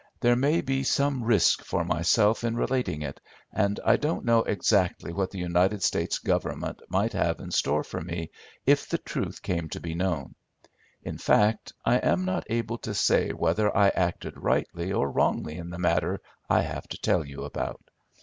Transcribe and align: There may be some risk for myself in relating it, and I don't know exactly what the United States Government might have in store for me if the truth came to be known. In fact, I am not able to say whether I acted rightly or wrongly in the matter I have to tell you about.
There 0.21 0.35
may 0.35 0.61
be 0.61 0.81
some 0.81 1.23
risk 1.23 1.63
for 1.63 1.85
myself 1.85 2.43
in 2.43 2.55
relating 2.55 3.03
it, 3.03 3.21
and 3.53 3.79
I 3.85 3.97
don't 3.97 4.25
know 4.25 4.39
exactly 4.41 5.13
what 5.13 5.29
the 5.29 5.37
United 5.37 5.83
States 5.83 6.17
Government 6.17 6.81
might 6.89 7.13
have 7.13 7.39
in 7.39 7.51
store 7.51 7.83
for 7.83 8.01
me 8.01 8.31
if 8.65 8.89
the 8.89 8.97
truth 8.97 9.43
came 9.43 9.69
to 9.69 9.79
be 9.79 9.93
known. 9.93 10.33
In 11.03 11.19
fact, 11.19 11.71
I 11.85 11.97
am 11.97 12.25
not 12.25 12.47
able 12.49 12.79
to 12.79 12.95
say 12.95 13.29
whether 13.29 13.77
I 13.77 13.89
acted 13.89 14.41
rightly 14.41 14.91
or 14.91 15.07
wrongly 15.11 15.57
in 15.57 15.69
the 15.69 15.77
matter 15.77 16.19
I 16.49 16.61
have 16.63 16.87
to 16.87 16.97
tell 16.97 17.23
you 17.23 17.43
about. 17.43 17.83